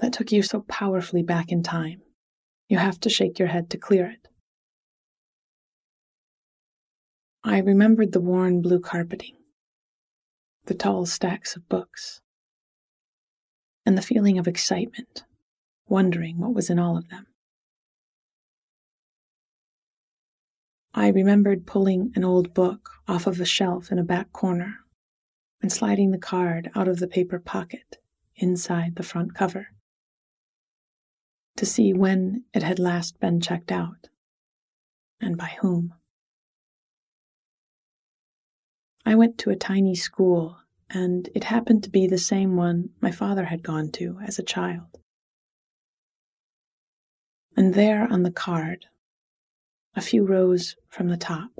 that 0.00 0.12
took 0.12 0.32
you 0.32 0.42
so 0.42 0.60
powerfully 0.62 1.22
back 1.22 1.50
in 1.50 1.62
time, 1.62 2.02
you 2.68 2.78
have 2.78 3.00
to 3.00 3.10
shake 3.10 3.38
your 3.38 3.48
head 3.48 3.70
to 3.70 3.78
clear 3.78 4.06
it. 4.06 4.28
I 7.44 7.58
remembered 7.58 8.12
the 8.12 8.20
worn 8.20 8.60
blue 8.60 8.80
carpeting, 8.80 9.36
the 10.66 10.74
tall 10.74 11.06
stacks 11.06 11.56
of 11.56 11.68
books, 11.68 12.20
and 13.88 13.96
the 13.96 14.02
feeling 14.02 14.38
of 14.38 14.46
excitement, 14.46 15.24
wondering 15.88 16.36
what 16.36 16.52
was 16.52 16.68
in 16.68 16.78
all 16.78 16.98
of 16.98 17.08
them. 17.08 17.26
I 20.92 21.08
remembered 21.08 21.66
pulling 21.66 22.12
an 22.14 22.22
old 22.22 22.52
book 22.52 22.90
off 23.08 23.26
of 23.26 23.40
a 23.40 23.46
shelf 23.46 23.90
in 23.90 23.98
a 23.98 24.04
back 24.04 24.30
corner 24.30 24.80
and 25.62 25.72
sliding 25.72 26.10
the 26.10 26.18
card 26.18 26.70
out 26.74 26.86
of 26.86 26.98
the 26.98 27.08
paper 27.08 27.38
pocket 27.38 27.96
inside 28.36 28.96
the 28.96 29.02
front 29.02 29.34
cover 29.34 29.68
to 31.56 31.64
see 31.64 31.94
when 31.94 32.44
it 32.52 32.62
had 32.62 32.78
last 32.78 33.18
been 33.20 33.40
checked 33.40 33.72
out 33.72 34.10
and 35.18 35.38
by 35.38 35.56
whom. 35.62 35.94
I 39.06 39.14
went 39.14 39.38
to 39.38 39.50
a 39.50 39.56
tiny 39.56 39.94
school, 39.94 40.58
and 40.90 41.28
it 41.34 41.44
happened 41.44 41.82
to 41.84 41.90
be 41.90 42.06
the 42.06 42.18
same 42.18 42.56
one 42.56 42.90
my 43.00 43.10
father 43.10 43.44
had 43.44 43.62
gone 43.62 43.90
to 43.92 44.18
as 44.26 44.38
a 44.38 44.42
child. 44.42 44.98
And 47.56 47.74
there 47.74 48.06
on 48.10 48.22
the 48.22 48.30
card, 48.30 48.86
a 49.94 50.00
few 50.00 50.24
rows 50.24 50.76
from 50.88 51.08
the 51.08 51.16
top, 51.16 51.50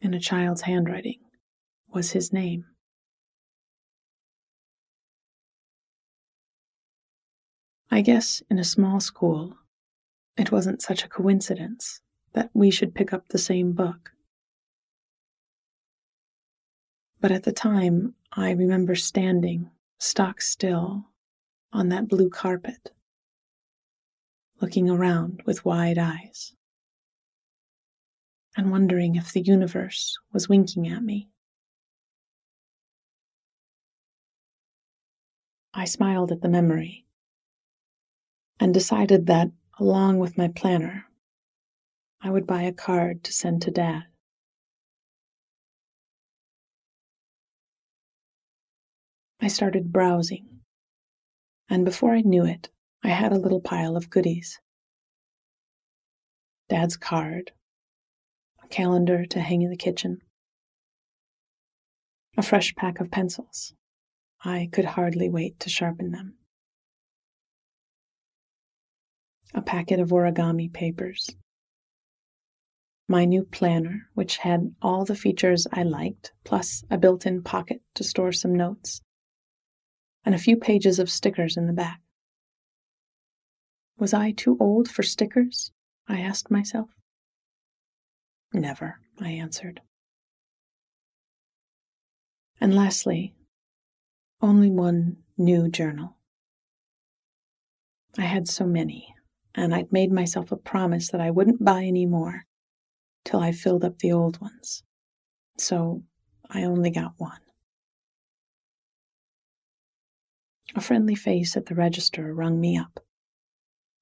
in 0.00 0.14
a 0.14 0.20
child's 0.20 0.62
handwriting, 0.62 1.18
was 1.88 2.12
his 2.12 2.32
name. 2.32 2.66
I 7.90 8.02
guess 8.02 8.42
in 8.50 8.58
a 8.58 8.64
small 8.64 9.00
school, 9.00 9.56
it 10.36 10.52
wasn't 10.52 10.82
such 10.82 11.04
a 11.04 11.08
coincidence 11.08 12.00
that 12.34 12.50
we 12.52 12.70
should 12.70 12.94
pick 12.94 13.12
up 13.12 13.28
the 13.28 13.38
same 13.38 13.72
book. 13.72 14.10
But 17.20 17.32
at 17.32 17.42
the 17.42 17.52
time, 17.52 18.14
I 18.32 18.52
remember 18.52 18.94
standing 18.94 19.70
stock 19.98 20.40
still 20.40 21.06
on 21.72 21.88
that 21.88 22.08
blue 22.08 22.30
carpet, 22.30 22.92
looking 24.60 24.88
around 24.88 25.42
with 25.44 25.64
wide 25.64 25.98
eyes, 25.98 26.52
and 28.56 28.70
wondering 28.70 29.16
if 29.16 29.32
the 29.32 29.40
universe 29.40 30.16
was 30.32 30.48
winking 30.48 30.86
at 30.88 31.02
me. 31.02 31.28
I 35.74 35.84
smiled 35.84 36.32
at 36.32 36.40
the 36.40 36.48
memory 36.48 37.04
and 38.60 38.72
decided 38.72 39.26
that, 39.26 39.50
along 39.78 40.18
with 40.18 40.38
my 40.38 40.48
planner, 40.48 41.06
I 42.20 42.30
would 42.30 42.46
buy 42.46 42.62
a 42.62 42.72
card 42.72 43.22
to 43.24 43.32
send 43.32 43.62
to 43.62 43.70
Dad. 43.70 44.04
I 49.40 49.46
started 49.48 49.92
browsing, 49.92 50.60
and 51.70 51.84
before 51.84 52.12
I 52.12 52.22
knew 52.22 52.44
it, 52.44 52.70
I 53.04 53.08
had 53.08 53.32
a 53.32 53.38
little 53.38 53.60
pile 53.60 53.96
of 53.96 54.10
goodies. 54.10 54.58
Dad's 56.68 56.96
card, 56.96 57.52
a 58.62 58.68
calendar 58.68 59.24
to 59.26 59.40
hang 59.40 59.62
in 59.62 59.70
the 59.70 59.76
kitchen, 59.76 60.22
a 62.36 62.42
fresh 62.42 62.74
pack 62.74 63.00
of 63.00 63.10
pencils. 63.10 63.74
I 64.44 64.68
could 64.72 64.84
hardly 64.84 65.28
wait 65.28 65.58
to 65.60 65.70
sharpen 65.70 66.10
them. 66.10 66.34
A 69.54 69.62
packet 69.62 69.98
of 70.00 70.10
origami 70.10 70.72
papers, 70.72 71.30
my 73.08 73.24
new 73.24 73.44
planner, 73.44 74.08
which 74.14 74.38
had 74.38 74.74
all 74.82 75.04
the 75.04 75.14
features 75.14 75.66
I 75.72 75.84
liked, 75.84 76.32
plus 76.44 76.84
a 76.90 76.98
built 76.98 77.24
in 77.24 77.42
pocket 77.42 77.82
to 77.94 78.04
store 78.04 78.32
some 78.32 78.54
notes, 78.54 79.00
and 80.28 80.34
a 80.34 80.38
few 80.38 80.58
pages 80.58 80.98
of 80.98 81.08
stickers 81.08 81.56
in 81.56 81.66
the 81.66 81.72
back. 81.72 82.02
Was 83.98 84.12
I 84.12 84.30
too 84.30 84.58
old 84.60 84.90
for 84.90 85.02
stickers? 85.02 85.72
I 86.06 86.20
asked 86.20 86.50
myself. 86.50 86.90
Never, 88.52 89.00
I 89.18 89.30
answered. 89.30 89.80
And 92.60 92.76
lastly, 92.76 93.36
only 94.42 94.68
one 94.68 95.16
new 95.38 95.66
journal. 95.70 96.18
I 98.18 98.24
had 98.24 98.48
so 98.48 98.66
many, 98.66 99.14
and 99.54 99.74
I'd 99.74 99.90
made 99.90 100.12
myself 100.12 100.52
a 100.52 100.56
promise 100.56 101.08
that 101.08 101.22
I 101.22 101.30
wouldn't 101.30 101.64
buy 101.64 101.84
any 101.84 102.04
more 102.04 102.44
till 103.24 103.40
I 103.40 103.52
filled 103.52 103.82
up 103.82 104.00
the 104.00 104.12
old 104.12 104.42
ones. 104.42 104.82
So 105.56 106.02
I 106.50 106.64
only 106.64 106.90
got 106.90 107.14
one. 107.16 107.40
A 110.74 110.80
friendly 110.80 111.14
face 111.14 111.56
at 111.56 111.66
the 111.66 111.74
register 111.74 112.34
rung 112.34 112.60
me 112.60 112.76
up 112.76 113.04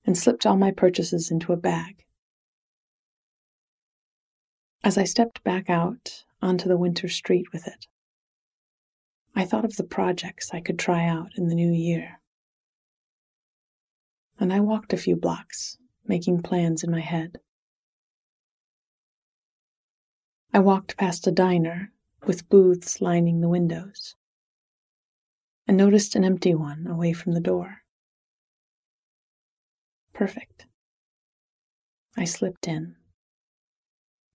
and 0.04 0.16
slipped 0.16 0.44
all 0.44 0.56
my 0.56 0.70
purchases 0.70 1.30
into 1.30 1.52
a 1.52 1.56
bag. 1.56 2.04
As 4.84 4.98
I 4.98 5.04
stepped 5.04 5.42
back 5.42 5.70
out 5.70 6.24
onto 6.42 6.68
the 6.68 6.76
winter 6.76 7.08
street 7.08 7.46
with 7.52 7.66
it, 7.66 7.86
I 9.34 9.44
thought 9.44 9.64
of 9.64 9.76
the 9.76 9.84
projects 9.84 10.50
I 10.52 10.60
could 10.60 10.78
try 10.78 11.06
out 11.06 11.32
in 11.36 11.48
the 11.48 11.54
new 11.54 11.72
year 11.72 12.20
and 14.38 14.52
I 14.52 14.60
walked 14.60 14.92
a 14.92 14.98
few 14.98 15.16
blocks, 15.16 15.78
making 16.06 16.42
plans 16.42 16.84
in 16.84 16.90
my 16.90 17.00
head. 17.00 17.38
I 20.52 20.58
walked 20.60 20.96
past 20.96 21.26
a 21.26 21.30
diner 21.30 21.92
with 22.26 22.48
booths 22.48 23.00
lining 23.00 23.40
the 23.40 23.48
windows 23.48 24.14
and 25.66 25.76
noticed 25.76 26.14
an 26.14 26.24
empty 26.24 26.54
one 26.54 26.86
away 26.86 27.12
from 27.12 27.32
the 27.32 27.40
door. 27.40 27.82
Perfect. 30.12 30.66
I 32.16 32.24
slipped 32.24 32.66
in, 32.66 32.96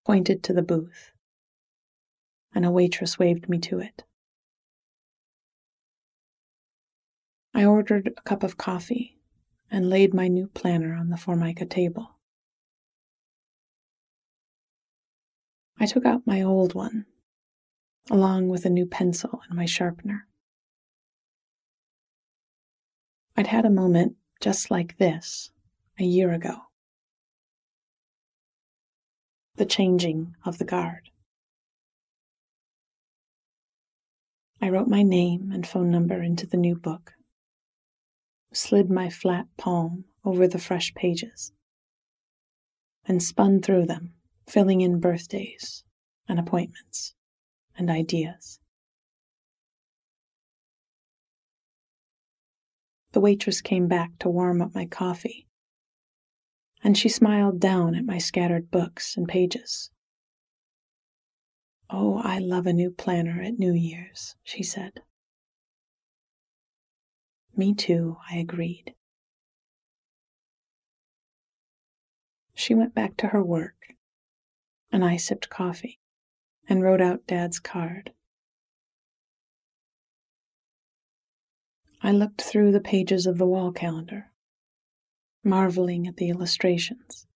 pointed 0.06 0.44
to 0.44 0.54
the 0.54 0.62
booth, 0.62 1.12
and 2.54 2.66
a 2.66 2.72
waitress 2.72 3.18
waved 3.18 3.50
me 3.50 3.58
to 3.60 3.80
it. 3.80 4.04
I 7.54 7.66
ordered 7.66 8.14
a 8.16 8.22
cup 8.22 8.44
of 8.44 8.58
coffee 8.58 9.20
and 9.70 9.90
laid 9.90 10.14
my 10.14 10.28
new 10.28 10.48
planner 10.48 10.94
on 10.94 11.10
the 11.10 11.18
formica 11.18 11.66
table. 11.66 12.18
I 15.80 15.86
took 15.88 16.06
out 16.06 16.28
my 16.28 16.42
old 16.42 16.76
one, 16.76 17.08
along 18.12 18.50
with 18.50 18.66
a 18.66 18.70
new 18.70 18.86
pencil 18.86 19.42
and 19.48 19.58
my 19.58 19.66
sharpener. 19.66 20.28
I'd 23.36 23.48
had 23.48 23.66
a 23.66 23.70
moment 23.70 24.16
just 24.42 24.70
like 24.70 24.98
this 24.98 25.52
a 26.00 26.04
year 26.04 26.34
ago. 26.34 26.56
The 29.56 29.66
changing 29.66 30.36
of 30.46 30.58
the 30.58 30.66
guard. 30.66 31.10
I 34.62 34.70
wrote 34.70 34.88
my 34.88 35.02
name 35.02 35.52
and 35.52 35.66
phone 35.66 35.90
number 35.90 36.22
into 36.22 36.46
the 36.46 36.58
new 36.58 36.76
book, 36.76 37.14
slid 38.54 38.92
my 38.92 39.10
flat 39.10 39.48
palm 39.58 40.06
over 40.24 40.48
the 40.48 40.60
fresh 40.60 40.94
pages, 40.94 41.52
and 43.06 43.24
spun 43.24 43.62
through 43.62 43.88
them, 43.88 44.14
filling 44.48 44.82
in 44.82 45.00
birthdays 45.00 45.84
and 46.28 46.38
appointments 46.38 47.16
and 47.76 47.90
ideas. 47.90 48.61
The 53.14 53.20
waitress 53.20 53.62
came 53.62 53.88
back 53.88 54.18
to 54.20 54.30
warm 54.30 54.62
up 54.62 54.74
my 54.74 54.86
coffee, 54.86 55.48
and 56.84 56.98
she 56.98 57.10
smiled 57.10 57.60
down 57.60 57.94
at 57.96 58.06
my 58.06 58.18
scattered 58.18 58.72
books 58.72 59.18
and 59.18 59.28
pages. 59.28 59.92
Oh, 61.90 62.22
I 62.24 62.40
love 62.40 62.66
a 62.66 62.74
new 62.74 62.90
planner 62.90 63.42
at 63.42 63.60
New 63.60 63.74
Year's, 63.74 64.36
she 64.44 64.64
said. 64.64 65.02
Me 67.56 67.74
too, 67.74 68.16
I 68.30 68.38
agreed. 68.38 68.96
She 72.54 72.74
went 72.74 72.96
back 72.96 73.18
to 73.18 73.28
her 73.28 73.44
work, 73.44 73.96
and 74.90 75.04
I 75.04 75.18
sipped 75.18 75.50
coffee 75.50 76.00
and 76.70 76.82
wrote 76.82 77.02
out 77.02 77.28
Dad's 77.28 77.60
card. 77.60 78.14
I 82.04 82.12
looked 82.12 82.42
through 82.42 82.72
the 82.72 82.80
pages 82.80 83.28
of 83.28 83.38
the 83.38 83.46
wall 83.46 83.72
calendar, 83.72 84.32
marveling 85.44 86.08
at 86.08 86.18
the 86.18 86.30
illustrations. 86.30 87.28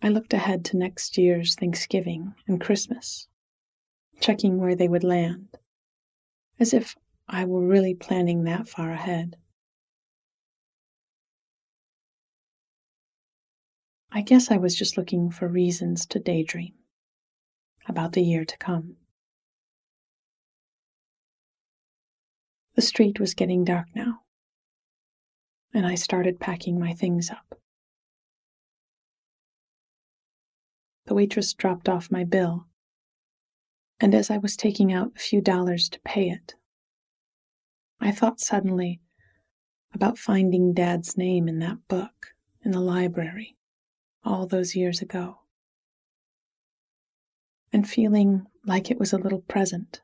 I 0.00 0.08
looked 0.08 0.32
ahead 0.32 0.64
to 0.66 0.76
next 0.76 1.18
year's 1.18 1.56
Thanksgiving 1.56 2.34
and 2.46 2.60
Christmas, 2.60 3.26
checking 4.20 4.58
where 4.58 4.76
they 4.76 4.86
would 4.86 5.02
land, 5.02 5.48
as 6.60 6.72
if 6.72 6.94
I 7.26 7.44
were 7.44 7.66
really 7.66 7.94
planning 7.94 8.44
that 8.44 8.68
far 8.68 8.92
ahead. 8.92 9.36
I 14.12 14.22
guess 14.22 14.50
I 14.50 14.58
was 14.58 14.76
just 14.76 14.96
looking 14.96 15.30
for 15.30 15.48
reasons 15.48 16.06
to 16.06 16.20
daydream 16.20 16.74
about 17.88 18.12
the 18.12 18.22
year 18.22 18.44
to 18.44 18.56
come. 18.58 18.96
The 22.76 22.82
street 22.82 23.18
was 23.18 23.32
getting 23.32 23.64
dark 23.64 23.88
now, 23.94 24.20
and 25.72 25.86
I 25.86 25.94
started 25.94 26.38
packing 26.38 26.78
my 26.78 26.92
things 26.92 27.30
up. 27.30 27.58
The 31.06 31.14
waitress 31.14 31.54
dropped 31.54 31.88
off 31.88 32.10
my 32.10 32.22
bill, 32.22 32.66
and 33.98 34.14
as 34.14 34.30
I 34.30 34.36
was 34.36 34.58
taking 34.58 34.92
out 34.92 35.12
a 35.16 35.18
few 35.18 35.40
dollars 35.40 35.88
to 35.88 36.00
pay 36.00 36.28
it, 36.28 36.54
I 37.98 38.10
thought 38.12 38.40
suddenly 38.40 39.00
about 39.94 40.18
finding 40.18 40.74
Dad's 40.74 41.16
name 41.16 41.48
in 41.48 41.60
that 41.60 41.88
book 41.88 42.34
in 42.62 42.72
the 42.72 42.80
library 42.80 43.56
all 44.22 44.46
those 44.46 44.76
years 44.76 45.00
ago, 45.00 45.38
and 47.72 47.88
feeling 47.88 48.44
like 48.66 48.90
it 48.90 48.98
was 48.98 49.14
a 49.14 49.18
little 49.18 49.40
present 49.40 50.02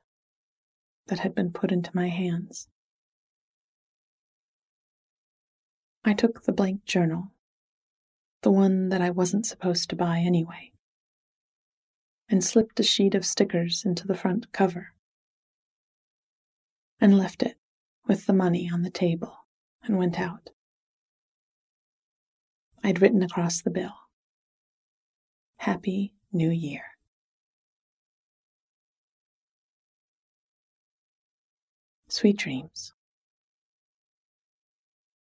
that 1.07 1.21
had 1.21 1.35
been 1.35 1.53
put 1.53 1.73
into 1.73 1.91
my 1.95 2.09
hands. 2.09 2.69
I 6.05 6.15
took 6.15 6.43
the 6.43 6.53
blank 6.53 6.85
journal, 6.85 7.33
the 8.43 8.51
one 8.51 8.89
that 8.89 9.01
I 9.01 9.11
wasn't 9.11 9.47
supposed 9.47 9.89
to 9.91 9.97
buy 9.97 10.19
anyway, 10.19 10.73
and 12.29 12.43
slipped 12.43 12.81
a 12.81 12.83
sheet 12.83 13.15
of 13.15 13.25
stickers 13.25 13.85
into 13.85 14.07
the 14.07 14.17
front 14.17 14.53
cover, 14.53 14.95
and 17.01 17.17
left 17.17 17.43
it 17.43 17.57
with 18.07 18.27
the 18.27 18.33
money 18.33 18.69
on 18.73 18.83
the 18.83 18.91
table 18.91 19.47
and 19.85 19.97
went 19.97 20.19
out. 20.19 20.51
I'd 22.83 23.01
written 23.01 23.23
across 23.23 23.63
the 23.63 23.71
bill, 23.71 23.95
Happy 25.59 26.15
New 26.33 26.51
Year. 26.51 26.83
Sweet 32.13 32.37
dreams. 32.37 32.93